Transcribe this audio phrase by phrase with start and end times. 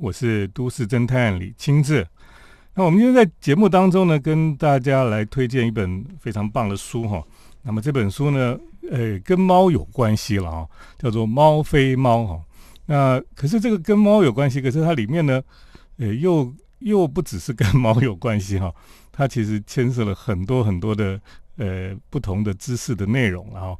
[0.00, 2.06] 我是都市侦探李清志。
[2.74, 7.22] 那我们今天在节目当中呢，跟大家来推荐一本非常棒的书哈。
[7.62, 8.58] 那么这本书呢，
[8.90, 10.66] 呃，跟猫有关系了啊，
[10.98, 12.40] 叫做《猫非猫》哈。
[12.86, 15.42] 那可是这个跟猫有关系，可是它里面呢，
[15.98, 18.74] 呃，又又不只是跟猫有关系哈，
[19.12, 21.20] 它其实牵涉了很多很多的
[21.56, 23.76] 呃不同的知识的内容啊。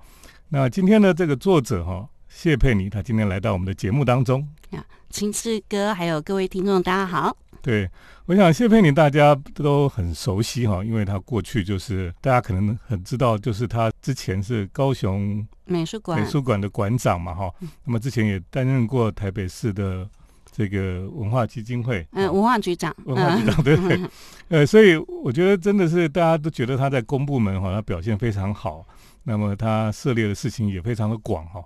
[0.51, 4.47] 那今天呢，这个作者哈谢佩妮，他今天来到我们的节目当中。
[4.71, 7.37] 呀，青志哥，还有各位听众，大家好。
[7.63, 7.89] 对，
[8.27, 17.53] 我想谢佩妮大家都很熟悉哈，因为他过去就是大家可能很知道，就是他之前是高雄美术馆美术馆的馆长嘛哈。
[17.85, 20.09] 那么之前也担任过台北市的
[20.51, 24.01] 这个文化基金会，嗯，文化局长，文化局长对对。
[24.49, 28.87] 呃，所以我觉得真的是大家都觉得他在公部门哈，他表现非常好。
[29.25, 31.63] 那么他涉猎的事情也非常的广哈。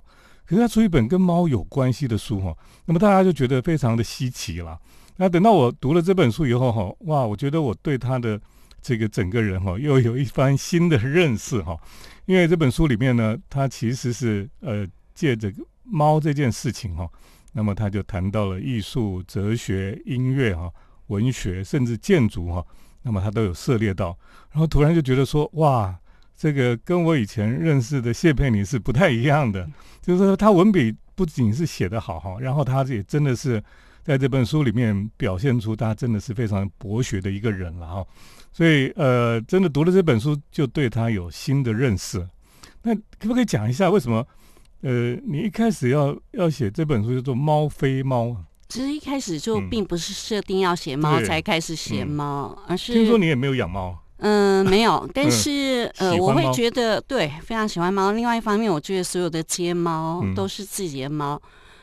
[0.47, 4.79] 可是他出一本跟猫有关系的书哈，那么大家就觉得非常的稀奇了。
[5.17, 8.41] 那等到我读了这本书以后哈，哇，我觉得我对他的
[8.83, 11.77] 这个整个人哈，又有一番新的认识哈。
[12.27, 17.09] 因为这本书里面呢，他其实是呃借着猫这件事情哈，
[17.53, 20.71] 那么他就谈到了艺术、哲学、音乐哈、
[21.07, 22.65] 文学，甚至建筑哈，
[23.03, 24.19] 那么他都有涉猎到。
[24.51, 25.99] 然后突然就觉得说，哇。
[26.37, 29.69] 这个跟我以前认识的谢佩妮是不太一样的，
[30.03, 33.63] 就是说他文笔不仅是写得好哈，然后他也真的是
[34.03, 38.07] 在这本书里面表现出他真的是非常博学的一个人了哈，
[38.53, 42.27] 所以呃，真的读了这本书就对他有新的认识。
[42.83, 44.27] 那可不可以讲一下为什么
[44.83, 48.27] 呃你一开始要要写这本书叫做《猫非猫》？
[48.69, 53.99] 其实一开始就并不是设定要写猫才开始写猫，而是听说你也没有养猫。
[54.27, 58.11] 嗯，没有，但是呃，我会觉得对，非常喜欢猫。
[58.13, 61.41] 另外一方面，我觉得所有的街猫都是自己的猫。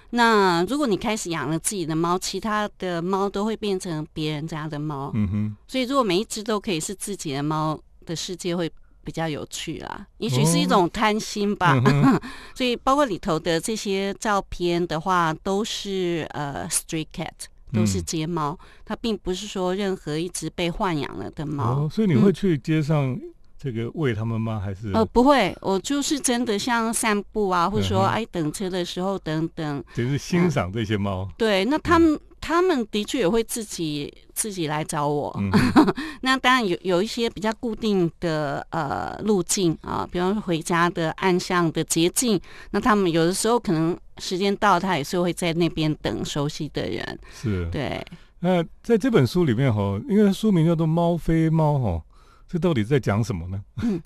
[0.09, 5.11] 那如果你开始养了自己的猫，其他的猫都会变成别人家的猫。
[5.13, 5.55] 嗯哼。
[5.67, 8.67] 所以，如果每一只都可以是自己的猫，的世界会
[9.03, 10.07] 比较有趣啦。
[10.17, 11.79] 也许是一种贪心吧。
[12.57, 17.29] 所以，包括里头的这些照片的话，都是呃，street cat。
[17.73, 21.87] 都是街猫，它并不是说任何一只被豢养了的猫。
[21.89, 23.19] 所以你会去街上
[23.57, 24.59] 这个喂它们吗？
[24.59, 24.91] 还是？
[24.93, 31.29] 呃，不会，我就是真的像散步啊，或者说哎等车的时候等等，就是欣赏这些猫。
[31.37, 32.19] 对，那他们。
[32.41, 35.33] 他们的确也会自己自己来找我，
[36.21, 42.41] 那当然有有一些比较固定的呃路径啊，比方说回家的暗巷的捷径，
[42.71, 47.19] 那他们有的时候可能时间到，他也是会在那边等熟悉的人。
[47.31, 48.03] 是，对。
[48.39, 52.03] 那在这本书里面哈，因为书名叫做《猫飞猫》哈，
[52.47, 53.61] 这到底在讲什么呢？
[53.83, 54.01] 嗯，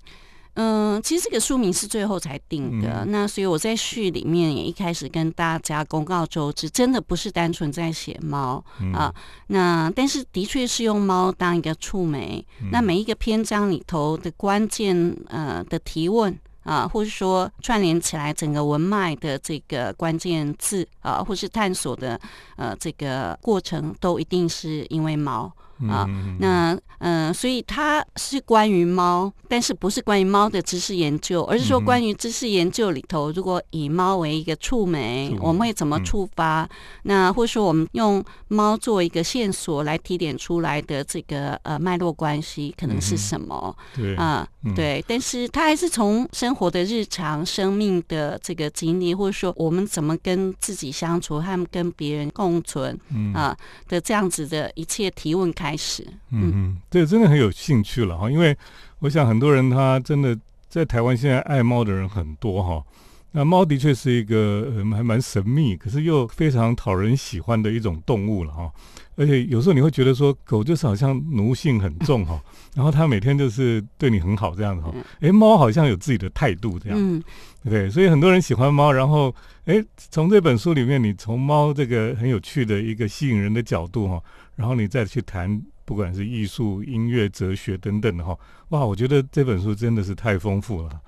[1.04, 8.64] 其实这个书名是最后才定的，那所以我在序里面也一开始跟大家公告周知，真的不是单纯在写猫
[8.94, 9.14] 啊，
[9.48, 16.34] 那但是的确是用猫当一个触媒，那每一个篇章里头的关键呃的提问
[16.64, 22.20] 啊，或是说串联起来整个文脉的这个关键字啊，或是探索的
[22.56, 25.52] 呃这个过程，都一定是因为猫。
[25.90, 26.08] 啊，
[26.40, 36.68] 那嗯，所以它是关于猫，但是不是关于猫的知识研究，而是说关于知识研究里头，如果以猫为一个触媒，我们会怎么触发？
[37.03, 43.75] 那或者说我们用猫作为一个线索来提点出来的这个呃脉络关系，可能是什么？
[43.94, 52.97] 对啊，对，但是它还是从生活的日常生命的这个经历，或者说我们怎么跟自己相处，和跟别人共存
[53.34, 53.56] 啊
[53.90, 55.65] 的这样子的一切提问开。
[55.66, 58.56] 开始，嗯嗯，对，真的很有兴趣了哈，因为
[59.00, 60.38] 我想很多人他真的
[60.70, 62.84] 在台湾现在爱猫的人很多哈。
[63.31, 68.72] 那猫的确是一个还蛮神秘，可是又非常讨人喜欢的一种动物了哈。
[69.18, 72.42] 而且有时候你会觉得说，狗就是好像奴性很重哈，
[72.76, 74.94] 然后它每天就是对你很好这样子哈。
[75.20, 77.22] 哎，猫好像有自己的态度这样，嗯，
[77.66, 78.90] 对，所以很多人喜欢猫。
[78.90, 84.22] 然后，哎，从这本书里面，你从猫这个很有趣的一个吸引人的角度哈。
[84.56, 88.38] 然后你再去谈，不管是艺术、音乐、哲学等等的哈，
[88.70, 91.02] 哇，我觉得这本书真的是太丰富了。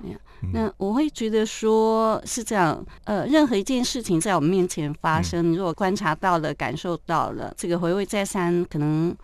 [0.54, 9.16] 那我会觉得说是这样，呃，任何一件事情在我们面前发生，如果观察到了、感受到了，这个回味再三，可能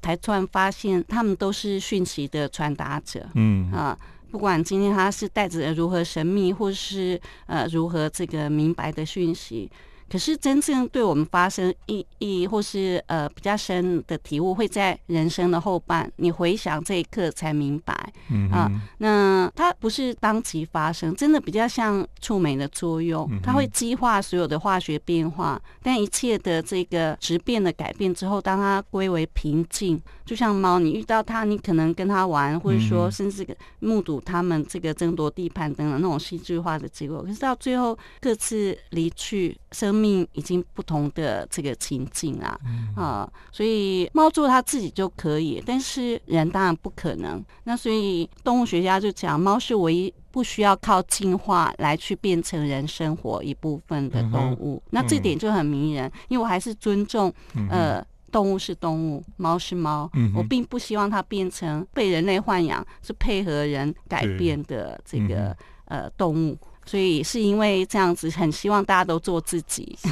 [0.00, 3.28] 才突然发现，他们都是讯息的传达者。
[3.34, 3.98] 嗯啊，
[4.30, 9.70] 不管今天他是带着如何神秘，或是呃如何这个明白的讯息。
[10.12, 18.12] 可是真正对我们发生意义或是呃比较深的体悟，会在人生的后半，你回想这一刻才明白。
[18.30, 25.58] 嗯啊，那它不是当即发生，真的比较像触媒的作用，它会激化所有的化学变化。
[25.82, 33.46] 但一切的这个质变的改变之后，当它归为平静，就像猫，你遇到它，你可能跟它玩，或者说甚至
[33.80, 37.22] 目睹它们这个争夺地盘等等那种戏剧化的结果。
[37.22, 42.58] 可是到最后各自离去，生命已经不同的这个情境啊
[42.96, 47.44] 啊，所以猫做它自己就可以，但是人当然不可能。
[47.64, 54.82] 那所以动物学家就讲，猫是唯一不需要靠进化来去变成人生活一部分的动物。
[54.90, 57.32] 那这点就很迷人，因为我还是尊重
[57.68, 58.04] 呃。
[58.32, 66.58] 动物是动物，猫是猫，我并不希望它变成被人类豢养，是配合人改变的这个呃动物。
[66.84, 69.96] 所以是因为这样子，很希望大家都做自己。
[70.02, 70.08] 是，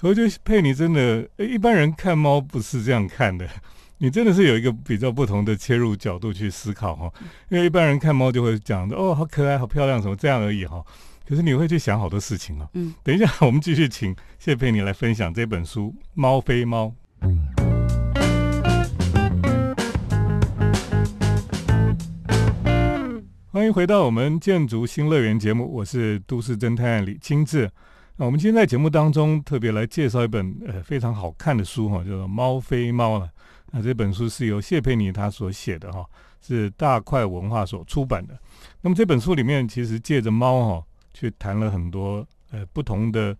[0.00, 3.46] 我觉得佩妮真的，一般人看猫不是这样看的，
[3.98, 7.12] 你真的是有一个比较不同的切入角度去思考哈。
[7.50, 10.82] 因为一般人看猫就会讲的哦，好可爱，好漂亮，什么这样而已哈。
[11.28, 12.66] 可是你会去想好多事情啊。
[12.72, 16.86] 嗯，等一下我们继续请谢佩妮来分享这本书《猫非猫》。
[23.52, 27.70] 欢迎回到我们建筑新乐园节目，我是都市侦探李清志。
[28.16, 33.28] 那我们今天在节目当中特别来介绍一本呃非常好看的书哈，叫做《猫非猫》了。
[33.70, 36.04] 那这本书是由谢佩妮她所写的哈，
[36.40, 38.38] 是大块文化所出版的。
[38.80, 43.36] 那么这本书里面其实借着猫哈，去谈了很多呃不同的。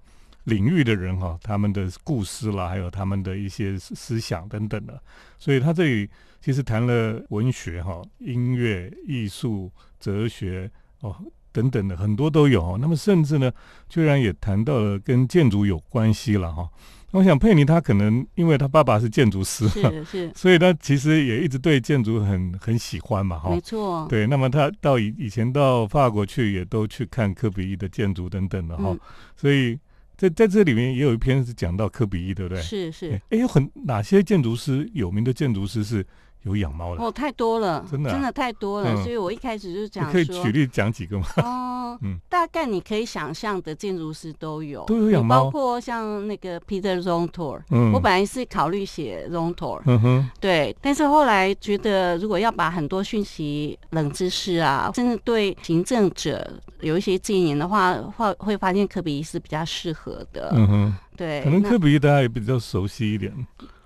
[0.50, 5.00] 领域的人哈，他们的故事啦，还有他们的一些思想等等的，
[5.38, 6.10] 所以他这里
[6.42, 9.70] 其实谈了文学哈、音乐、艺术、
[10.00, 10.68] 哲学
[11.00, 11.16] 哦
[11.52, 12.76] 等等的很多都有。
[12.78, 13.50] 那么甚至呢，
[13.88, 16.68] 居然也谈到了跟建筑有关系了哈。
[17.12, 23.50] 我想佩妮她可能因为她爸爸是建筑师，是是， 所以她其实也一直对建筑很很喜欢嘛哈。
[23.50, 24.26] 没错，对。
[24.26, 28.96] 那么他到以以前到法国去，也都去看科比一的建筑等等的哈，
[29.36, 29.78] 所以。
[30.20, 32.62] 在在这里面也有一篇是讲到科比一，对不对？
[32.62, 33.18] 是是。
[33.30, 36.06] 哎，有很哪些建筑师有名的建筑师是？
[36.42, 41.26] 有养猫的哦，太多了，真的真的太多了，所以我一开始就讲，可以举例讲几个吗？
[41.36, 56.50] 哦， 嗯，大概你可以想象的建筑师都有，都有养猫，包括像那个 Peter Zumthor，嗯，我本来是考虑写 Zumthor，嗯哼，对，但是后来觉得如果要把很多讯息、冷知识啊，甚至对行政者
[56.80, 63.30] 有一些建言的话，会会发现科比是比较适合的，嗯哼，对，可能科比大家也比较熟悉一点。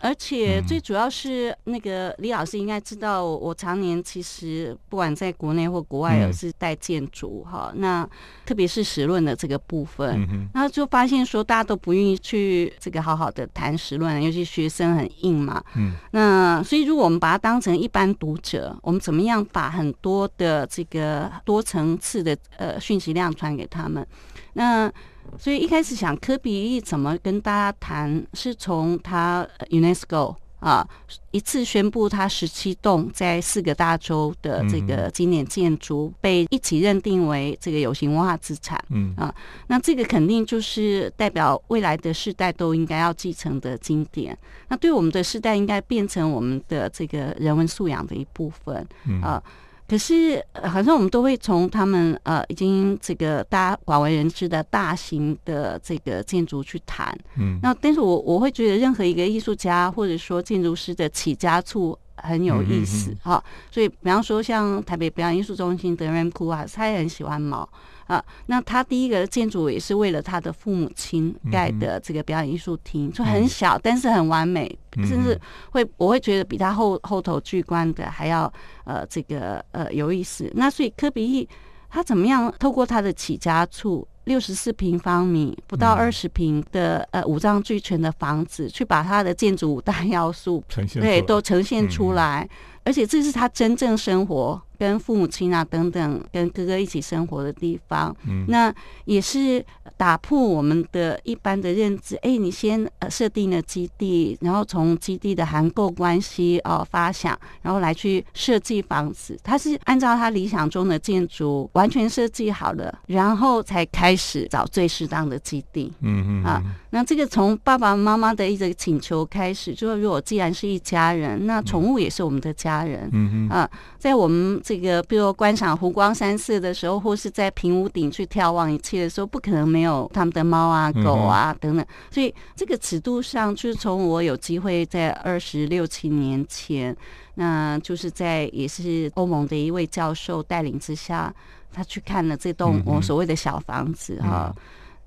[0.05, 7.73] 而且最主要是那个李老师应该知道，我常年其实不管在国内或国外，也是带建筑哈。
[7.77, 8.07] 那
[8.45, 15.65] 特别是实论的这个部分，然后就发现说大家都不愿意去这个好好的谈实论，尤其学生很硬嘛。
[15.75, 15.95] 嗯。
[16.11, 24.07] 那所以如果我们把它当成一般读者，我们怎么样把很多的这个多层次的呃讯息量传给他们？
[24.53, 24.93] 那
[25.39, 30.87] 所以一开始想科比怎么跟大家谈，是从他 UNESCO 啊
[31.33, 39.15] 一次宣布他十七栋在四个大洲的这个经典建筑被一起认定为这个有形文化资产，嗯。
[39.17, 39.35] 啊，
[39.67, 44.37] 那这个肯定就是代表未来的世代都应该要继承的经典，
[44.69, 48.87] 那对我们的世代应该变成我们的这个人文素养的一部分，
[49.23, 49.43] 啊。
[49.87, 67.69] 可是，好像我们都会从他们呃已经这个大家广为人知的大型的这个建筑去谈，嗯，那但是我我会觉得任何一个艺术家或者说建筑师的起家处很有意思哈，所以比方说像台北表演艺术中心的 Ram k u 啊，他也很喜欢猫。
[68.07, 78.53] 啊，那他第一个建筑也是为了他的父母亲盖的这个表演艺术厅，就很小，但是很完美，甚至会我会觉得比他后后头巨观的还要
[78.85, 80.51] 呃这个呃有意思。
[80.55, 81.49] 那所以科比一
[81.89, 92.49] 他怎么样透过他的起家处六十四平方米不到二十平的呃五脏俱全的房子，去把他的建筑五大要素呈现对都呈现出来，
[92.85, 94.61] 而且这是他真正生活。
[94.79, 99.65] 跟父母亲啊等等，跟哥哥一起生活的地方，嗯，那也是
[99.97, 102.17] 打破我们的一般的认知。
[102.17, 109.39] 哎，你先呃设定了基地，然后从基地的函购关系哦发想，然后来去设计房子。
[109.45, 115.93] 他是按照他理想中的建筑完全设计好了，然后才开始找最适当的基地。
[116.01, 123.09] 嗯嗯啊，那这个从爸爸妈妈的一个请求开始，就是如果既然是一家人，那宠物也是我们的家人。
[123.13, 124.61] 嗯嗯啊，在我们。
[124.65, 131.85] 这个，比如观赏湖光山色的时候，或是在平屋顶去眺望一切的时候，不可能没有他们的猫啊、狗啊等等。
[132.11, 136.97] 所以这个尺度上，就是从我有机会在二十六七年前，
[137.35, 141.31] 那就是在也是欧盟的一位教授带领之下，
[141.71, 144.51] 他去看了这栋我所谓的小房子哈，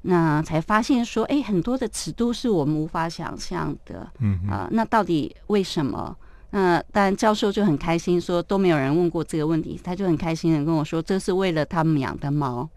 [0.04, 4.08] 那才发现说，哎，很多的尺度是我们无法想象的。
[4.20, 6.16] 嗯啊，那到底为什么？
[6.52, 12.68] 那当然，教授就很开心，说都没有人问过这个问题，他就很开心的跟我说，这是为了他们养的猫，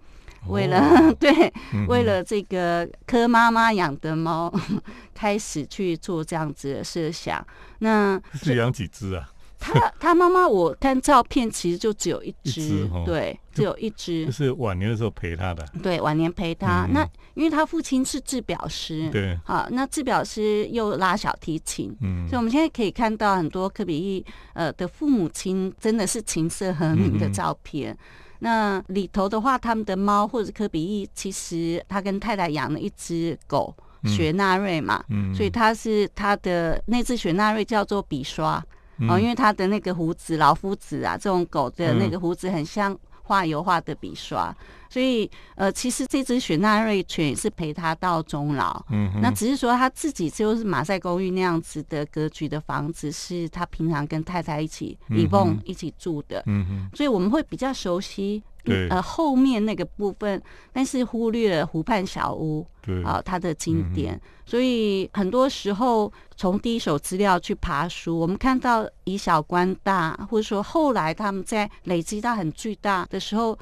[0.49, 1.53] 为了 对，
[1.87, 4.53] 为了这个柯妈妈养的猫，
[5.15, 7.47] 开始去做这样子的设想。
[7.79, 9.29] 那是养几只啊？
[9.61, 14.25] 他他妈妈，我看照片其实就只有一只，对，只有一只。
[14.25, 15.63] 就是晚年的时候陪他的。
[15.83, 16.87] 对，晚年陪他。
[16.91, 24.25] 那因为他父亲是制表师，对，啊，那制表师又拉小提琴，嗯，所以我们现在可以看到很多科比一
[24.55, 27.97] 呃的父母亲真的是琴瑟和鸣的照片。
[28.39, 33.75] 那里头的话，他们的猫或者科比一，其实他跟太太养了一只狗
[34.05, 38.65] 雪纳瑞嘛，嗯，所以他是他的那只雪纳瑞叫做笔刷。
[39.09, 44.55] 哦，因为它的那个胡子，老夫子啊，这种狗的那个胡子很像画油画的笔刷，
[44.89, 48.85] 所以呃，其实这只雪纳瑞犬也是陪它到终老。
[48.91, 56.43] 嗯，那只是说他自己就是马赛公寓那样子的格局的房子，是他平常跟太太一起李梦一起住的。
[56.47, 58.43] 嗯哼，所以我们会比较熟悉。
[58.65, 60.41] 呃，后面那个部分，
[60.73, 64.21] 但是忽略了湖畔小屋，对啊，它的经典。
[64.45, 73.59] 所以很多时候从第一手资料去爬书，我们看到以小观大，或者说后来他们在累积到很巨大的时候，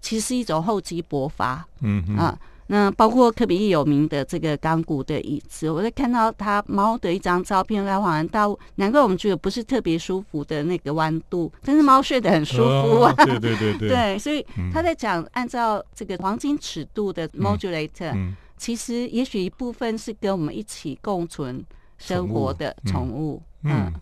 [0.00, 1.66] 其实是一种厚积薄发。
[1.80, 2.38] 嗯啊。
[2.68, 13.12] 那包括科比一有名的这个钢骨的椅子，我在看到他猫的一张照片，来恍然大悟，难怪我们觉得不是特别舒服的那个弯度，但是猫睡得很舒服啊。
[13.24, 13.88] 对对对对。
[13.90, 21.64] 对，所以他在讲按照这个黄金尺度的 modulator，其实也许一部分是跟我们一起共存
[21.96, 23.42] 生活的宠物。
[23.64, 23.92] 嗯。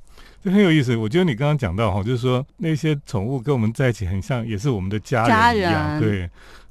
[0.42, 6.30] 这很有意思，我觉得你刚刚讲到哈，就是说那些宠物跟我们在一起很像，也是我们的家人一样，对。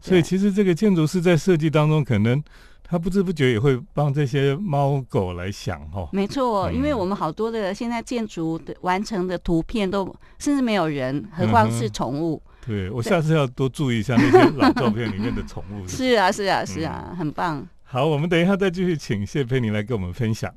[0.09, 2.41] 所以其实这个建筑师在设计当中，可能
[2.83, 6.07] 他不知不觉也会帮这些猫狗来想哈。
[6.11, 10.05] 没错，因为我们好多的现在建筑的完成的图片都
[10.37, 12.41] 甚至没有人，何况是宠物。
[12.65, 15.85] 对我下次要多注意一下那些老照片里面的宠物。
[15.89, 17.67] 是啊，是啊，是啊，很棒。
[17.83, 20.53] 好，我们等一下再继续请谢佩妮来跟我们分享。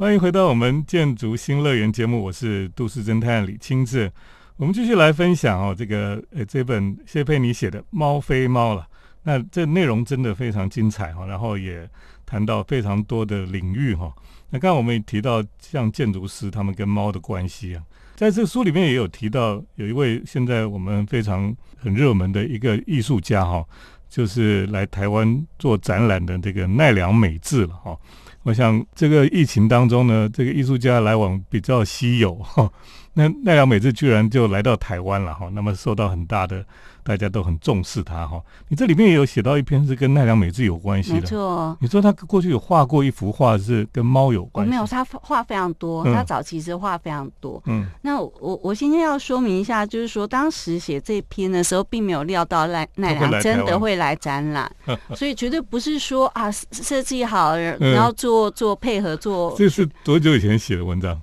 [0.00, 4.10] 欢迎回到我们建筑新乐园节目，我是都市侦探李清志。
[4.56, 8.88] 我们继续来分享哦，这个呃这本谢佩妮写的《猫非猫》了。
[9.24, 11.86] 那这内容真的非常精彩哈，然后也
[12.24, 14.10] 谈到非常多的领域哈。
[14.48, 17.82] 那刚刚我们也提到像建筑师他们跟猫的关系啊，
[18.16, 23.62] 在这个书里面也有提到，有一位现在我们非常很热门的一个艺术家哈，
[24.08, 27.94] 就是来台湾做展览的这个奈良美智了哈。
[28.44, 32.70] 我想这个疫情当中呢，这个艺术家来往比较稀有哈。
[33.14, 36.64] 那奈良美智居然就来到台湾了哈，那么受到很大的。
[37.02, 41.76] 大家都很重视他哈，你这里面也有写到一篇是跟奈良美智有关系的，没错。
[41.80, 47.62] 你说他过去有画过一幅画是跟猫有关，没有，他画非常多，他早期是画非常多。
[47.66, 54.70] 嗯，那我我今天要说明一下，就是说当时写这篇的时候，并没有料到奈奈良真的会来展览，
[55.14, 59.54] 所以绝对不是说啊设计好然后做做配合做。
[59.56, 61.20] 这是多久以前写的文章？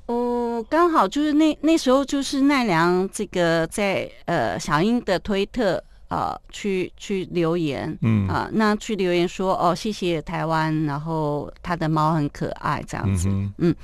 [0.64, 13.76] 刚好就是那那时候，就是奈良这个在呃小英的推特啊去去留言，嗯啊，那去留言说哦谢谢台湾，然后他的猫很可爱这样子，嗯。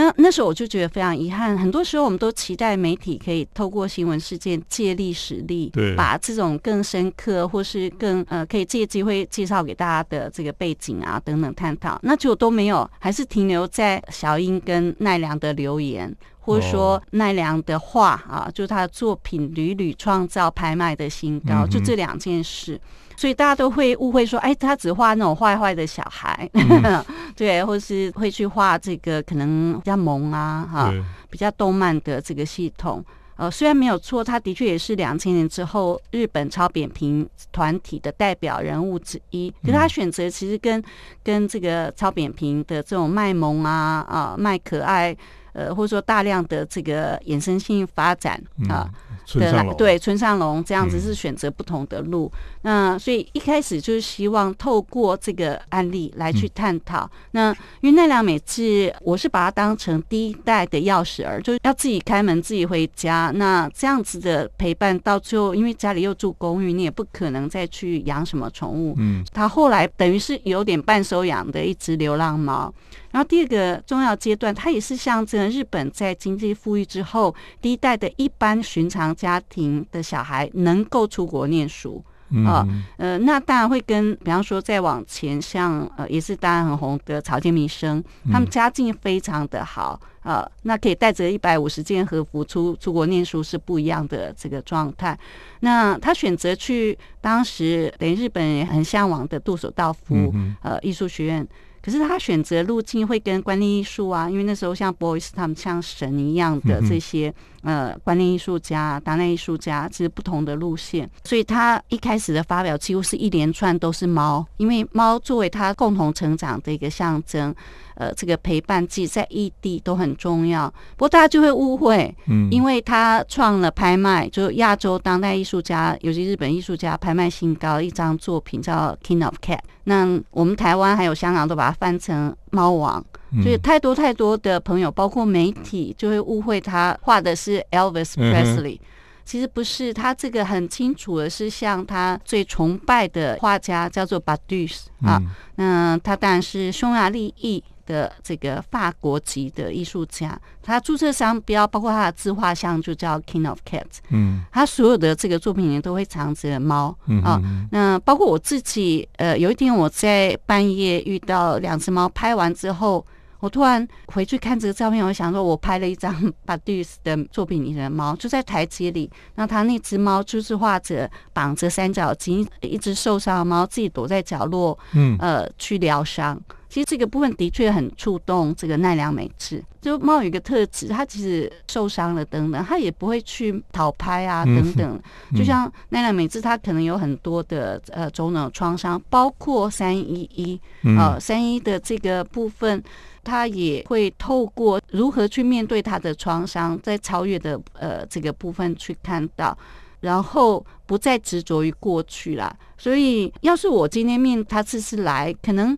[0.00, 22.80] 那那时候我就觉得非常遗憾，很多时候我们都期待媒体可以透过新闻事件借力使力，对，把这种更深刻或是更呃可以借机会介绍给大家的这个背景啊等等探讨，那就都没有，还是停留在小英跟奈良的留言，或者说奈良的画啊，就他的作品屡屡创造拍卖的新高，就这两件事。
[23.20, 26.50] 所以大家都会误会说，哎，他只画那种坏坏的小孩，
[27.36, 30.94] 对，或是会去画这个可能比较萌啊，哈，
[31.28, 33.04] 比较动漫的这个系统。
[33.36, 39.52] 呃，虽然没有错，他的确也是两千年之后日本超扁平团体的代表人物之一。
[39.62, 40.82] 可是他选择其实跟
[41.22, 45.14] 跟这个超扁平的这种卖萌啊啊卖可爱
[45.52, 48.88] 呃，或者说大量的这个衍生性发展啊。
[49.34, 52.28] 的对村上龙这样子是选择不同的路，
[52.62, 57.08] 那所以一开始就是希望透过这个案例来去探讨。
[57.30, 63.30] 那因为奈良美智，我是把它当成第一代的钥匙儿，就是要自己开门自己回家。
[63.36, 68.96] 那这样子的陪伴到最后，因为家里又住公寓，你也不可能再去养什么宠物。
[68.98, 72.74] 嗯，他后来等于是有点半收养的一只流浪猫。
[73.12, 82.04] 然后第二个重要阶段，它也是象征日本在经济富裕之后，第一代的一般寻常家庭的小孩能够出国念书
[82.46, 82.64] 啊。
[82.98, 95.18] 呃，那当然会跟，比方说再往前，像呃，也是当然很红的草间弥生，他们家境非常的好啊，那可以带着一百五十件和服出出国念书是不一样的这个状态。
[95.60, 101.44] 那他选择去当时等于日本人很向往的杜手道夫呃艺术学院。
[101.82, 107.32] 可是他选择路径会跟观念艺术啊，因为那时候像 Boys 他们像神一样的这些
[107.62, 111.10] 呃观念艺术家、当代艺术家，其实不同的路线。
[111.24, 117.54] 所以他一开始的发表几乎是一连串都是猫，因为猫作为他共同成长的一个象征。
[118.00, 133.04] 呃，这个陪伴剂在异地都很重要，不过大家就会误会，嗯，因为他创了拍卖，就亚洲当代艺术家，尤其日本艺术家拍卖新高一张作品叫《King of Cat》，那我们台湾还有香港都把它翻成猫王，
[133.42, 138.80] 所以太多太多的朋友，包括媒体，就会误会他画的是 Elvis Presley，
[139.26, 145.20] 其实不是，他这个很清楚的是像他最崇拜的画家叫做 b a d u s 啊，
[145.56, 147.62] 那他当然是匈牙利裔。
[147.90, 153.98] 的这个法国籍的艺术家，他注册商标包括他的自画像就叫 King of Cats。
[154.10, 157.42] 嗯，他所有的这个作品里面都会藏着猫啊。
[157.72, 163.04] 那包括我自己，呃，有一天我在半夜遇到两只猫，拍完之后，
[163.40, 169.10] 我突然回去看这个照片，我想说，我拍了一张 巴蒂斯的作品里的猫，就在台阶里。
[169.34, 176.40] 那他那只猫就是画着绑着三角巾，一只受伤的猫自己躲在角落，嗯，呃，去疗伤。
[176.68, 179.60] 其实这个部分的确很触动这个奈良美智。
[179.80, 185.00] 就猫有一个特质，它其实受伤了等等，它也不会去讨拍啊等等。
[185.34, 190.60] 就像奈良美智，它可能有很多的呃种种创伤，包括三一一
[190.96, 192.80] 啊三一的这个部分，
[193.22, 199.56] 他也会透过如何去面对他的创伤，在超越的呃这个部分去看到，
[200.00, 202.56] 然后不再执着于过去了。
[202.76, 205.76] 所以，要是我今天面他次次来，可能。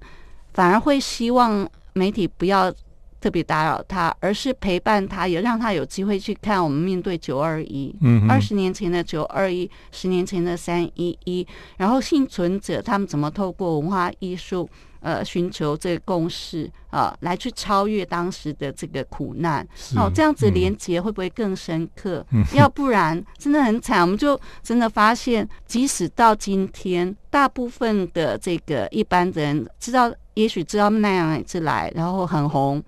[0.54, 2.70] 反而会希望媒体不要
[3.22, 19.64] 特别打扰他，而是陪伴他，也让他有机会去看我们面对九二一，嗯，二十年前的九二一，十年前的三一一，然后幸存者他们怎么透过文化艺术，呃，寻求这个共识啊，来去超越当时的这个苦难，
[19.96, 22.26] 哦，这样子连接会不会更深刻？
[22.54, 30.12] 要不然真的很惨，我们就真的发现，即使到今天，大部分的这个一般人知道。
[30.34, 32.82] 也许知道奈良一次来，然后很红，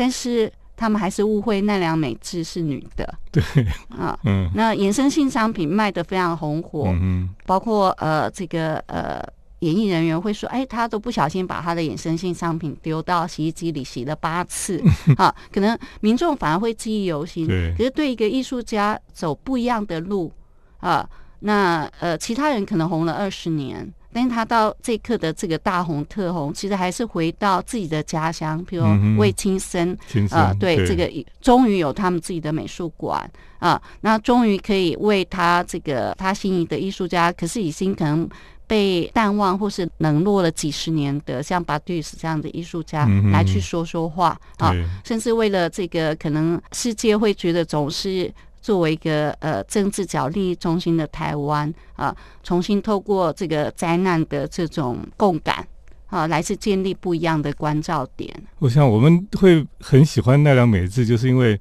[0.00, 3.14] 但是他们还是误会奈良美智是女的。
[3.30, 3.42] 对
[3.90, 9.22] 啊，嗯，那衍生性商品卖的非常红火，嗯，包括呃这个呃
[9.58, 14.82] 演艺人员会说，哎，他都不小心把他的衍生性商品丢到洗衣机里洗了八次，
[15.18, 17.46] 啊，可能民众反而会记忆犹新。
[17.46, 20.32] 对，可是对一个艺术家走不一样的路
[20.78, 21.06] 啊，
[21.40, 23.92] 那呃其他人可能红了二十年。
[24.12, 28.84] 但是他到这一刻的这个大红特红，其实还是回到自己的家乡，比如
[29.16, 29.96] 魏青森，
[30.30, 38.28] 啊，对这个终于有他们自己的美术馆啊，那终于可以为他这个他心仪的艺术家，可是已经可能
[38.66, 48.32] 被淡忘或是冷落了几十年的像巴蒂斯这样的艺术家来去说说话啊，甚至为了这个可能世界会觉得总是。
[48.60, 55.66] 作为一个呃政治角利益中心的台湾啊，重新透过这个灾难的这种共感
[56.06, 58.30] 啊，来自建立不一样的关照点。
[58.58, 61.58] 我想我们会很喜欢奈良美智，就是因为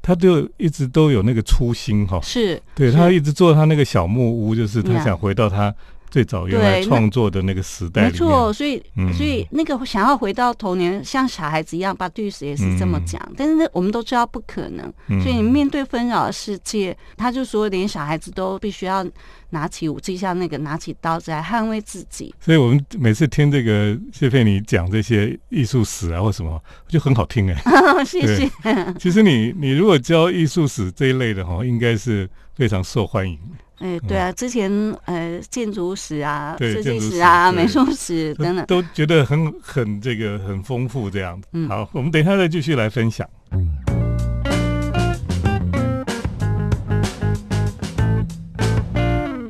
[0.00, 5.74] 他就一直都有那个初心哈，是对他一直做他那个小木屋，就是他想回到他。
[6.12, 8.76] 最早原来创作的那个时代，没错，所以
[9.16, 14.92] 所以那个想要回到童年，像小孩子一样，把律师也是这么讲，但是我们都知道不可能。
[15.22, 19.02] 所以你面对纷扰的世界，他就说连小孩子都必须要
[19.50, 22.34] 拿起武器，像那个拿起刀子来捍卫自己。
[22.38, 27.56] 所以我们每次听这个谢佩妮讲这些艺术史啊或什么，就很好听哎。
[28.04, 28.50] 谢谢。
[28.98, 33.38] 其实你你如果教艺术史这一类的哈，应该是非常受欢迎。
[33.82, 34.70] 哎对啊之前
[35.06, 38.64] 呃建筑史啊设计史啊 美术史等等。
[38.66, 41.48] 都觉得很很这个很丰富这样子。
[41.66, 43.28] 好我们等一下再继续来分享。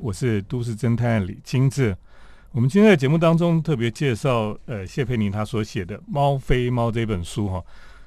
[0.01, 1.95] 我是都市侦探李金志。
[2.53, 7.63] 我们今天在节目当中特别介绍呃谢佩妮她所写的猫非猫这本书哈。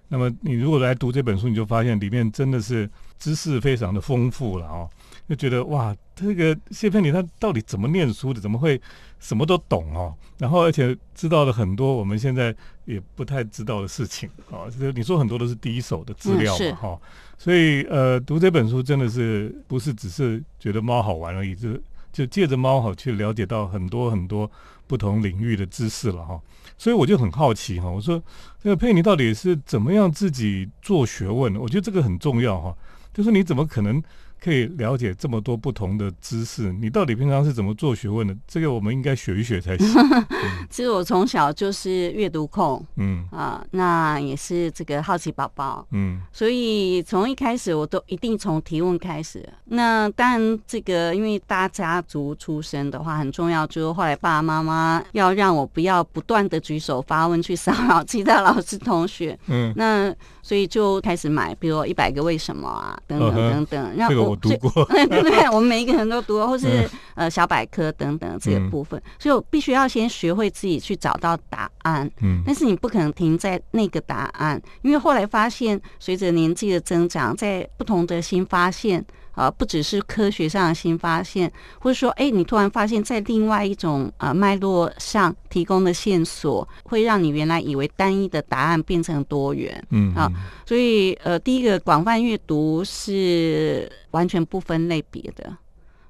[0.08, 4.90] 那么你如果来读这本书，你就发现里面真的是知识非常的丰富了哦，
[5.28, 8.40] 就觉得哇，这个谢佩里他到底怎么念书的？
[8.40, 8.80] 怎么会
[9.20, 10.14] 什么都懂哦？
[10.38, 14.70] 然后而且知道了很多我们现在也不太知道的事情哦。
[14.70, 17.00] 就是你说很多都是第一手的资料嘛哈，
[17.38, 21.70] 所以呃，读这本书真的是不是只是觉得猫好玩而已，就
[22.12, 24.50] 就借着猫好去了解到很多很多
[24.86, 26.40] 不同领域的知识了哈。
[26.78, 28.22] 所以我就很好奇哈，我说
[28.62, 31.56] 这个佩妮到底是怎么样自己做学问？
[31.58, 32.76] 我觉得这个很重要哈，
[33.14, 34.02] 就是你怎么可能？
[34.46, 38.38] 可以了解这么多不同的知识，你到底平常是怎么做学问的？
[38.48, 39.88] 这个我们应该学一学才行。
[40.70, 43.26] 其实我从小就是阅读控，嗯。
[43.32, 49.44] 啊，那也是这个好奇宝宝，嗯，所以从一开始我都一定从提问开始。
[49.66, 60.14] 那当然，这个因为大家族出身的话很重要，就是后来爸爸妈妈要让我不要不断的举手发问去骚扰其他老师同学，嗯，那
[60.46, 64.36] 所以就开始买，比如一百个为什么啊，等等等等，让我。
[64.36, 72.08] 读 过，对对对，我们每一个人都读过， 或是呃小百科等等这个部分，所以我必须要先学会自己去找到答案。
[72.22, 79.04] 嗯，但是你不可能停在那个答案，因为后来发现，随着年纪的增长，在不同的新发现。
[79.36, 89.86] 啊，不只是科学上的新发现，或者说，哎，你突然发现，在另外一种啊脉络上提供的线索，会让你原来以为单一的答案变成多元。
[89.90, 90.32] 嗯啊，
[90.66, 95.56] 所以呃，第一个广泛阅读是完全不分类别的。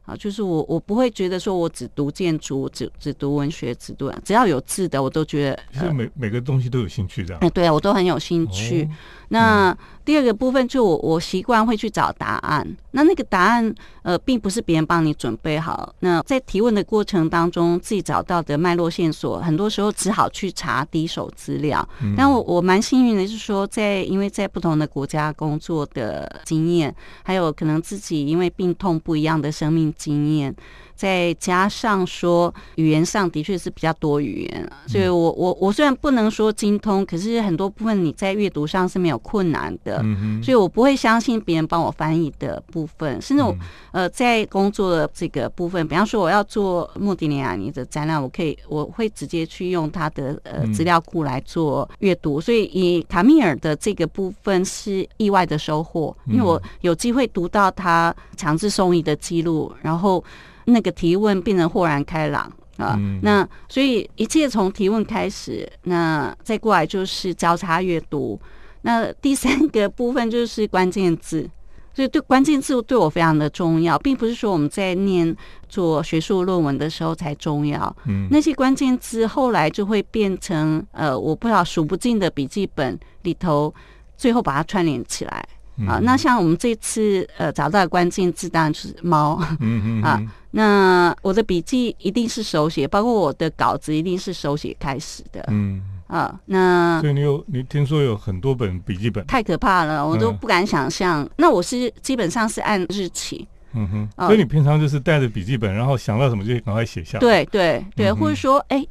[0.06, 5.60] 啊，就是我我不会觉得说我只读建筑，只只读文学，只读只要有字的，我都觉得。
[5.74, 7.40] 其实每每个东西都有兴趣这样。
[7.42, 8.88] 哎，对啊，我都很有兴趣。
[9.30, 12.66] 那第二个部分，就我我习惯会去找答案。
[12.92, 15.94] 那那个答案，呃，并不是别人帮你准备好。
[16.00, 21.88] 那在提问的过程当中，自己找到的脉络线索，很多时候只好去查第一手资料。
[22.16, 30.56] 但我我蛮幸运的，是说在因为在不同的国家工作的经验，还有可能自己因为病痛不一样的生命经验。
[30.96, 43.56] 再加上说语言上的确是比较多语言，所以我我我虽然不能说精通，可是很多部分你在阅读上是没有困难的，嗯所以我不会相信别人帮我翻译的部分，甚至我
[43.92, 60.24] 呃在工作的这个部分，比方说我要做莫迪尼亚尼的展览，我可以我会直接去用他的呃资料库来做阅读，所以以卡米尔的这个部分是意外的收获，因为我有机会读到他强制送医的记录，然后。
[60.66, 68.40] 那个提问变成豁然开朗啊，那所以一切从提问开始，那再过来就是交叉阅读。
[68.82, 71.50] 那第三个部分就是关键字，
[71.94, 75.36] 所以对关键字对我非常的重要，并不是说我们在念
[75.68, 77.96] 做学术论文的时候才重要。
[78.06, 83.74] 嗯，那些关键字后来就会变成呃，我不知道数不尽的笔记本里头，
[84.18, 85.48] 最后把它串联起来。
[85.88, 90.22] 啊，那像我们这次呃找到的关键字当然是猫嗯嗯啊。
[90.52, 95.44] 那我的笔记一定是手写，包括我的稿子一定是手写开始的。
[95.50, 101.28] 嗯啊，那所以你有你听说有很多本笔记本，太可怕了，我都不敢想象。
[101.36, 103.46] 那我是基本上是按日期。
[103.74, 107.18] 嗯哼，所以你平常就是带着笔记本，然后想到什么就赶快写下。
[107.20, 108.86] 对对对，或者说哎。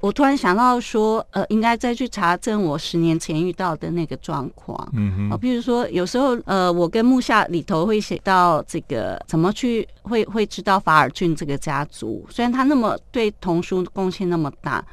[0.00, 4.88] 我突然想到说，呃，应该再去查证我十年前遇到的那个状况。
[4.92, 14.84] 嗯哼，啊，比如说有时候，呃，我跟木下里头会写到这个怎么去会会知道法尔俊这个家族，虽然他那么对童书贡献那么大。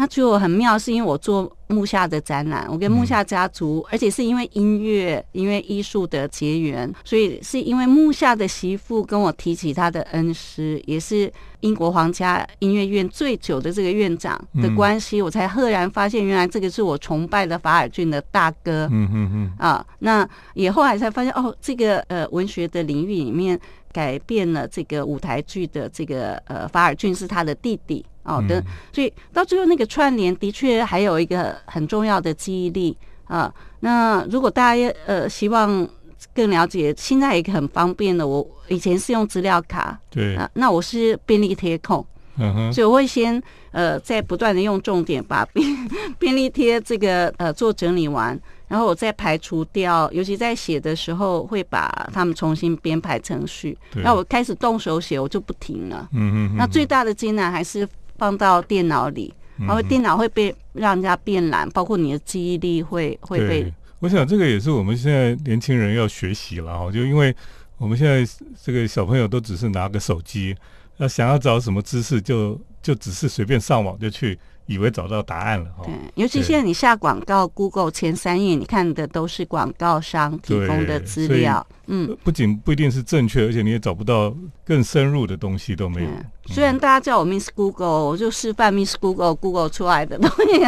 [0.00, 18.88] 那就很妙，是因为我做木下的展览，我跟木下家族，而且是因为音乐、因为艺术的结缘，所以是因为木下的媳妇跟我提起他的恩师，也是英国皇家音乐院最久的这个院长的关系，我才赫然发现，原来这个是我崇拜的法尔俊的大哥。
[18.90, 19.52] 嗯嗯嗯。
[19.58, 23.60] 啊，那也后来才发现，哦，这个呃文学的领域里面
[23.92, 28.02] 改变了这个舞台剧的这个呃法尔俊是他的弟弟。
[28.30, 28.62] 好的，
[28.92, 33.52] 所以到最后那个串联的确还有一个很重要的记忆力啊。
[33.80, 35.88] 那如果大家呃希望
[36.34, 45.88] 更了解，现在一个很方便的，我以前是用资料卡，对啊，那我是便利贴控，嗯哼，所以我会先呃在不断的用重点把便
[46.18, 48.38] 便利贴这个呃做整理完。
[48.68, 53.76] 然后我再排除掉，尤其在写的时候，会把他们重新编排程序。
[53.96, 56.08] 那我开始动手写，我就不停了。
[56.12, 56.56] 嗯嗯。
[56.56, 57.84] 那最大的艰难还是
[58.20, 63.72] 放到电脑里，然后电脑会被让人家变懒，包括你的记忆力会会被。
[64.00, 67.34] 我想这个也是我们现在年轻人要学习了哈，就因为
[67.78, 68.30] 我们现在
[68.62, 70.54] 这个小朋友都只是拿个手机。
[70.98, 74.38] 那想要找什么知识，就就只是随便上网就去。
[74.66, 84.32] 以为找到答案了哈，对，尤其现在你下广告，Google 前三页你看的都是广告商提供的资料，嗯，不仅不一定是正确，而且你也找不到
[84.64, 86.10] 更深入的东西都没有。
[86.50, 90.60] 虽然大家叫我 Miss Google，我就示范 Miss Google Google 出来的东西。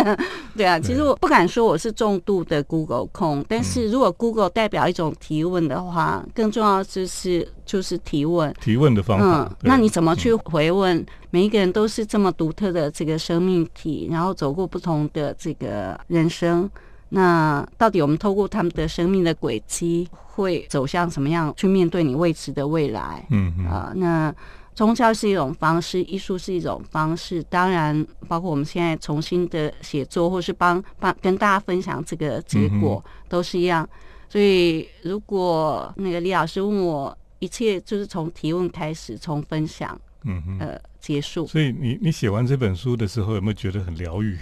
[0.56, 9.48] 对啊，其实我不敢说我是重度的 Google 控，但是如果 Google 代表一种提问的话，更重要就是就是提问，提问的方法。
[9.50, 11.04] 嗯，那你怎么去回问？
[11.30, 16.70] 每一个人都是这么独特的这个生命体，然后走过不同的这个人生。
[17.08, 23.26] 那到底我们透过他们的生命的轨迹，会走向什么样去面对你未知的未来？
[23.30, 24.32] 嗯嗯啊，那。
[24.74, 33.86] 宗教是一种方式，艺术是一种方式，当然包括我们现在重新的写作，或是帮帮跟大家分享这个结果，都是一样。
[34.30, 41.46] 所以，如果那个李老师问我，一切就是从提问开始，从分享，嗯哼呃结束。
[41.46, 44.38] 所以，你你写完这本书的时候，有没有觉得很疗愈？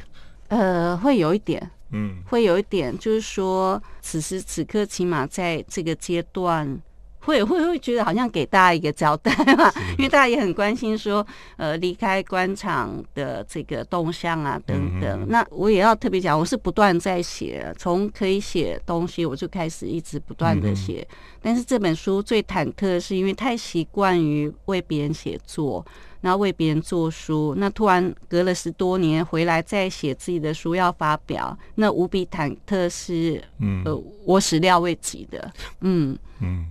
[0.46, 6.80] 呃，会有一点，嗯，会有一点，就是说，此时此刻，起码在这个阶段。
[7.20, 11.24] 会会会觉得好像给大家一个交代嘛， 因为大家也很关心说，
[11.56, 15.26] 呃，离开官场的这个动向啊等等。
[15.28, 21.06] 那我也要特别讲，我是不断在写，从可以写东西我就开始一直不断的写。
[21.42, 25.84] 但是这本书最忐忑的是，因为太习惯于为别人写作，
[26.20, 33.42] 然后为别人做书，那突然隔了十多年回来再写自己的书要发表，那无比忐忑，是
[33.84, 35.52] 呃我始料未及的。
[35.82, 36.66] 嗯嗯。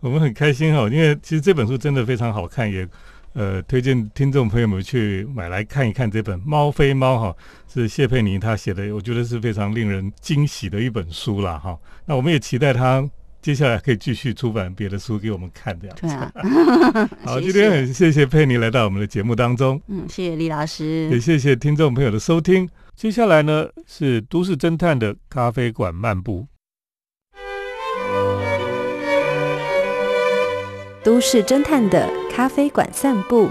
[0.00, 2.88] 我们很开心哈，因为其实这本书真的非常好看，也
[3.34, 7.36] 呃推荐听众朋友们去买来看一看这本《猫非猫》哈，
[7.72, 11.78] 是谢佩妮她写的，我觉得是非常令人惊喜的一本书啦哈。
[12.06, 13.08] 那我们也期待他
[13.42, 16.06] 接下来可以继续出版别的书给我们看这样子。
[17.24, 19.80] 好，今天很谢谢佩妮来到我们的节目当中。
[19.88, 22.68] 嗯，谢谢李老师，也谢谢听众朋友的收听。
[22.96, 26.46] 接下来呢是都市侦探的咖啡馆漫步。
[31.02, 33.48] 都市侦探的咖啡馆散步，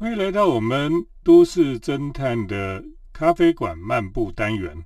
[0.00, 0.92] 欢迎来到我们
[1.22, 4.76] 都市侦探的咖啡馆漫步单元。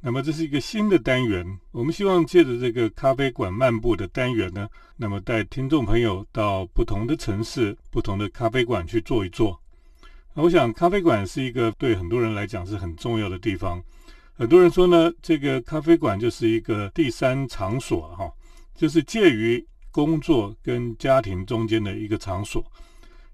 [0.00, 9.60] 那么这是一个新的单元，我们希望借着这个咖啡馆漫步的单元呢，那么带听众朋友到不同的城市、不同的咖啡馆去坐一坐。
[10.36, 13.80] 我想，咖啡馆是一个对很多人来讲是很重要的地方。
[14.32, 18.28] 很多人说呢，这个咖啡馆就是一个第三场所，哈，
[18.74, 22.64] 就是介于工作跟家庭中间的一个场所。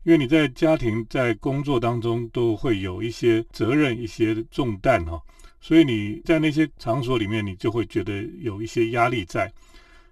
[0.02, 5.18] 因为你在家庭、在工作当中都会有一些责任、一些重担，哈，
[5.58, 9.50] 所以你在那些场所里面，你就会觉得有一些压力在。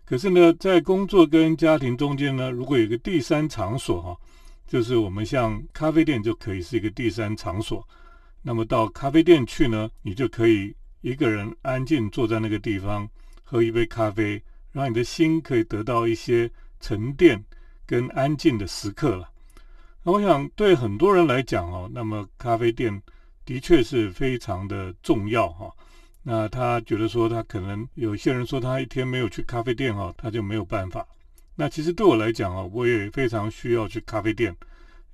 [0.07, 4.17] 可是呢，在工作跟家庭中间呢，如果有一个第三场所，哈。
[4.69, 7.89] 就是我们像咖啡店就可以是一个第三场所，
[8.43, 13.09] 那么到咖啡店去呢，你就可以一个人安静坐在那个地方
[13.43, 16.51] 喝一杯咖啡，让你的心可以得到一些
[16.81, 17.43] 沉淀
[17.87, 19.31] 跟安静的时刻了。
[20.03, 23.03] 那我想对很多人来讲哦，那么咖啡店
[23.47, 25.73] 的确是非常的重要哈。
[26.23, 31.07] 那他觉得说他可能有些人说他一天没有去咖啡店哈，他就没有办法。
[31.61, 34.57] 那其实对我来讲啊，我也非常需要去咖啡店，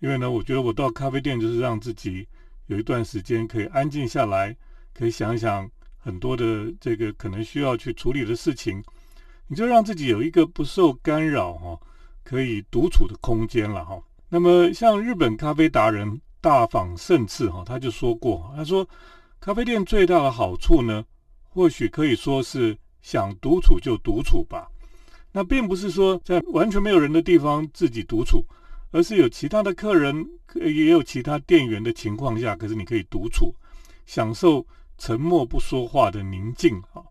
[0.00, 2.28] 因为呢，我觉得我到咖啡店就是让自己
[2.66, 4.54] 有一段时间可以安静下来，
[4.92, 8.84] 可以想一想很多的这个可能需要去处理的事情，
[9.46, 11.80] 你就让自己有一个不受干扰哈，
[12.22, 13.98] 可以独处的空间了哈。
[14.28, 18.86] 那么像日本咖啡达人大访胜次哈，他就说过，他说
[19.40, 21.02] 咖啡店最大的好处呢，
[21.48, 24.68] 或许可以说是想独处就独处吧。
[25.36, 28.46] 那并不是说在完全没有人的地方自己独处，
[28.92, 33.52] 而是有其他的客人，也有其他店员的情况下，可是你可以独处，
[34.06, 34.64] 享受
[34.96, 37.02] 沉默不说话的宁静啊。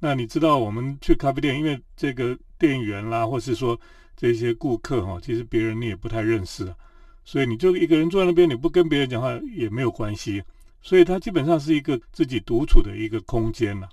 [0.00, 3.80] 那你知道我们去咖啡店，因为这个店员啦，或是说
[4.14, 6.76] 这些顾客哈，其实别人你也不太认识啊，
[7.24, 10.42] 所以你就一个人坐在那边，你不跟别人讲话也没有关系，
[10.82, 13.88] 所以它基本上是一个自己独处的一个空间了。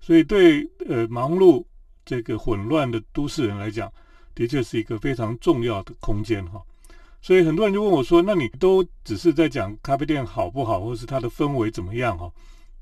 [0.00, 1.64] 所以对呃忙碌。
[2.08, 3.92] 这个混乱的都市人来讲，
[4.34, 6.58] 的确是一个非常重要的空间哈。
[7.20, 12.32] 所以很多人就问我说：“那你都只是在讲咖啡店好不好，或是它的氛围怎么样哈？”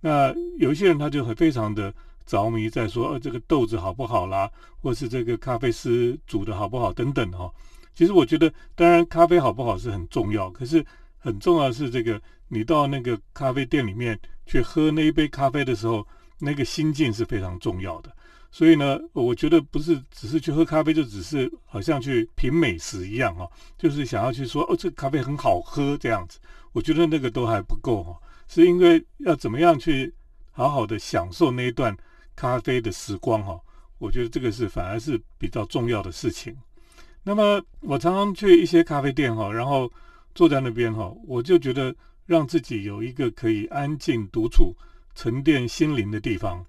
[0.01, 1.93] 那有一些人他就很非常的
[2.25, 4.49] 着迷在说：“呃，这个豆子好不好啦，
[4.81, 7.51] 或是这个咖啡师煮的好不好等等哈。”
[7.97, 10.85] 其实我觉得，当然咖啡好不好是很重要，可是
[11.19, 16.07] 很重要的是这个，你到那个咖啡店里面去喝那一杯咖啡的时候，
[16.39, 18.15] 那个心境是非常重要的。
[18.51, 26.39] 所以呢，我觉得不是只是去喝咖啡，就只是好像去品美食一样哦，就是想要去说哦，这咖啡很好喝这样子。
[26.73, 30.13] 我觉得那个都还不够哈，是因为要怎么样去
[30.53, 31.97] 好好的享受那一段
[32.35, 33.61] 咖啡的时光哈。
[33.99, 36.57] 我觉得这个是反而是比较重要的事情。
[37.23, 39.91] 那么我常常去一些咖啡店哈，然后
[40.35, 44.75] 坐在那边哈，我就觉得让自己有一个可以安静独处、
[45.15, 46.65] 沉淀心灵的地方。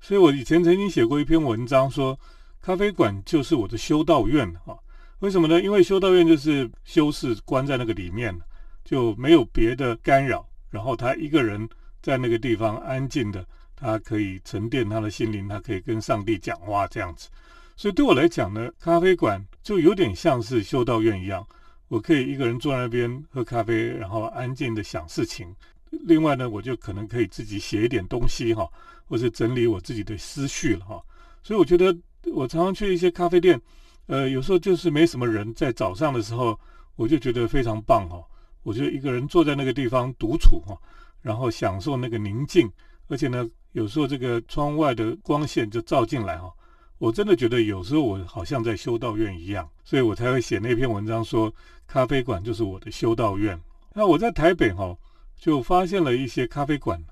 [0.00, 2.18] 所以我以前曾经写过一篇文章，说
[2.60, 4.76] 咖啡馆就是我的修道院啊。
[5.20, 5.60] 为什么呢？
[5.60, 8.38] 因为修道院就是修士关在那个里面，
[8.84, 11.68] 就没有别的干扰，然后他一个人
[12.00, 17.28] 在那个地方安静的，他可以沉淀他的心灵，他可以跟上帝讲话这样子。
[17.76, 21.44] 所以对我来讲呢，咖啡馆就有点像是修道院一样，
[21.88, 25.52] 我可以一个人坐在那边喝咖啡，然后安静的想事情。
[25.90, 28.68] 另外呢，我就可能可以自己写一点东西哈。
[29.10, 31.02] 或是整理我自己的思绪了哈，
[31.42, 31.96] 所以我觉得
[32.30, 33.58] 我常常去一些咖啡店，
[34.04, 36.60] 呃，有时候就是没什么人，在早上的时候，
[36.94, 38.22] 我就觉得非常棒哈。
[38.62, 40.76] 我就一个人坐在那个地方独处哈，
[41.22, 42.70] 然后享受那个宁静，
[43.06, 46.52] 而且呢，有时候这个窗外的光线就照进来哈，
[46.98, 51.50] 我真的觉得有时候我好像在修道院一样，所以我才会写那篇文章说，
[51.86, 53.58] 咖啡馆就是我的修道院。
[53.94, 54.94] 那我在台北哈，
[55.38, 57.02] 就发现了一些咖啡馆，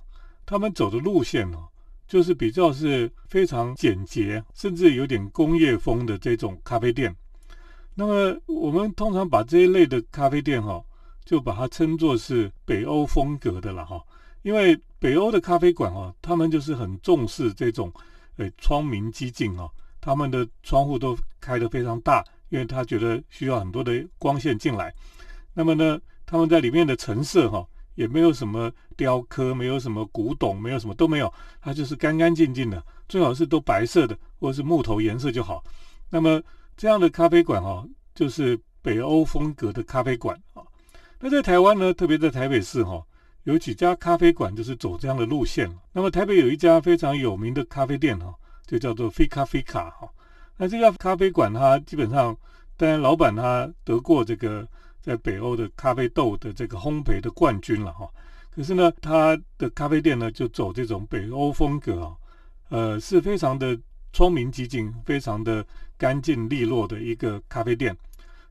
[0.45, 1.59] 他们走的路线呢。
[2.09, 7.13] 就是比较是非常简洁，甚至有点工业风的这种咖啡店。
[7.97, 10.81] 那么我们通常把这一类的咖啡店哈，
[11.25, 14.01] 就把它称作是北欧风格的了哈。
[14.43, 17.93] 因为北欧的咖啡馆哦，他们就是很重视这种
[18.37, 19.69] 诶窗明几净啊，
[20.01, 24.95] 他们的窗户都开得非常大，因为他觉得需要很多的光线进来。
[25.55, 27.67] 那么呢，他们在里面的陈设哈。
[27.97, 35.65] 也没有什么雕刻，没有什么古董，没有什么都没有，它就是干干净净的，最好是都白色的或者是木头颜色就好。
[36.09, 36.41] 那么
[36.77, 40.63] 这样的咖啡馆哈，就是北欧风格的咖啡馆啊。
[41.19, 43.03] 那在台湾呢，特别在台北市哈，
[43.45, 45.69] 有几家咖啡馆就是走这样的路线。
[45.93, 48.33] 那么台北有一家非常有名的咖啡店哈，
[48.67, 50.09] 就叫做菲咖菲卡哈。
[50.59, 52.37] 那这家咖啡馆它基本上，
[52.77, 54.69] 当然老板他得过这个。
[55.07, 58.11] 在北欧的咖啡豆的这个烘焙的冠军了哈，
[58.53, 62.17] 可是呢，他的咖啡店呢就走这种北欧风格啊，
[62.71, 63.79] 呃，是非常的
[64.13, 65.65] 聪明机警，非常的
[65.97, 67.97] 干净利落的一个咖啡店，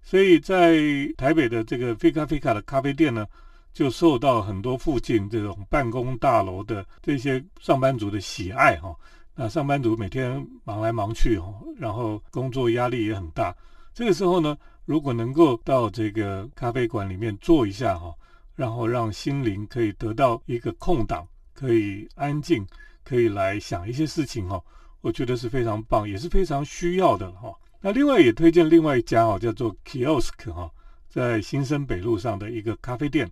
[0.01, 0.77] 所以在
[1.17, 3.27] 台北的这个菲咖菲卡的咖啡店呢，
[3.73, 8.95] 就受到很多附近这种办公大楼的这些上班族的喜爱哈。
[9.35, 13.53] 那上班族每天忙来忙去哈，然后工作压力也很大，
[13.93, 14.57] 这个时候呢。
[14.85, 18.13] 如果能够到这个咖啡馆里面坐一下哈，
[18.55, 22.65] 然后让心灵可以得到一个空档，可以安静，
[23.03, 24.61] 可以来想一些事情哈，
[25.01, 27.51] 我觉得是非常棒，也是非常需要的哈。
[27.81, 30.71] 那另外也推荐另外一家哈，叫做 Kiosk 哈，
[31.09, 33.29] 在新生北路上的一个咖啡店，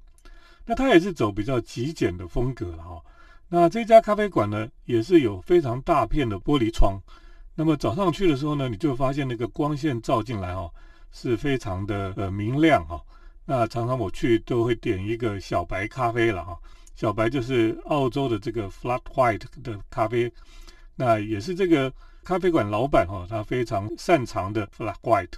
[0.65, 3.01] 那它也是走比较极简的风格了哈。
[3.49, 6.99] 那这家咖啡馆呢，也是有非常大片的玻璃窗，
[7.53, 10.67] 那么早上去的时候呢，你就发现那个光线照进来哈。
[11.13, 13.01] 是非常的呃明亮哈，
[13.45, 16.59] 那常常我去都会点一个小白咖啡了哈，
[16.95, 20.29] 小白就是澳洲的这个 flat white 的咖啡，
[20.95, 25.33] 那也是这个咖啡馆老板哈，他非常擅长的 flat white，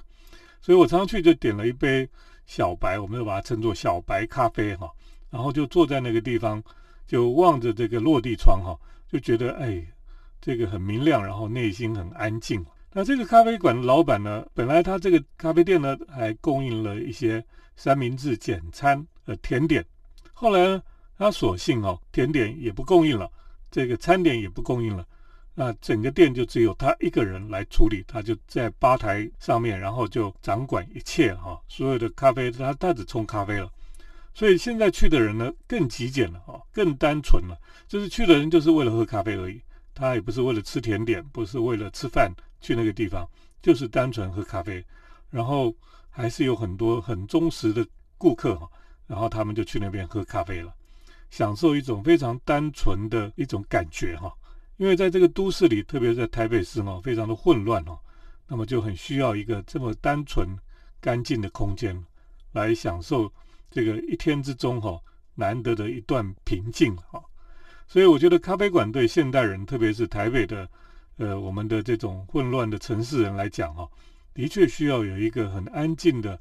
[0.61, 2.09] 所以我常常去就点了一杯
[2.45, 4.89] 小白，我们就把它称作小白咖啡哈，
[5.29, 6.63] 然后就坐在那个地方，
[7.05, 8.79] 就望着这个落地窗哈，
[9.11, 9.85] 就觉得哎，
[10.39, 12.65] 这个很明亮，然后内心很安静。
[12.97, 17.43] 那这个咖啡馆的老板呢，本来他这个咖啡店呢还供应了一些
[17.75, 19.85] 三明治简餐呃甜点，
[20.31, 20.81] 后来呢
[21.17, 23.29] 他索性哦甜点也不供应了，
[23.69, 25.05] 这个餐点也不供应了，
[25.55, 33.69] 那整个店就只有他一个人来处理，他就在吧台上面，然后就掌管一切哈，所有的咖啡他他只冲咖啡了，
[34.33, 39.61] 所以现在去的人呢更极简了哦，更单纯了，就是去的人就是为了喝咖啡而已，
[39.93, 42.31] 他也不是为了吃甜点，不是为了吃饭。
[42.65, 43.29] 去那个地方
[43.61, 44.83] 就是单纯喝咖啡，
[45.29, 45.71] 然后
[46.09, 47.85] 还是有很多很忠实的
[48.17, 48.67] 顾客哈，
[49.05, 50.73] 然后他们就去那边喝咖啡了，
[51.29, 54.33] 享受一种非常单纯的一种感觉哈。
[54.77, 57.99] 因为在这个都市里，特别在台北市哈，非常的混乱哦，
[58.47, 60.57] 那么就很需要一个这么单纯
[60.99, 62.03] 干净的空间
[62.53, 63.31] 来享受
[63.69, 64.99] 这个一天之中哈
[65.35, 67.23] 难得的一段平静哈。
[67.87, 70.67] 所以我觉得咖啡馆对现代人，特别是台北的。
[71.17, 73.89] 呃，我们的这种混乱的城市人来讲哈，
[74.33, 76.39] 的确需要有一个很安静的、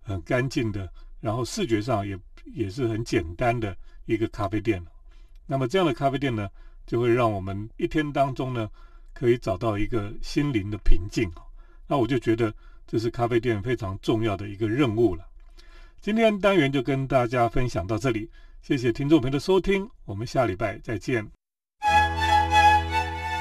[0.00, 4.82] 很干净的，然后视觉上也也是很简单的一个咖啡店。
[5.46, 6.48] 那么这样的咖啡店呢，
[6.86, 8.70] 就会让我们一天当中呢，
[9.12, 11.30] 可以找到一个心灵的平静。
[11.86, 12.54] 那我就觉得
[12.86, 15.26] 这是咖啡店非常重要的一个任务了。
[16.00, 18.30] 今天单元就跟大家分享到这里，
[18.62, 21.43] 谢谢听众朋友的收听，我们下礼拜再见。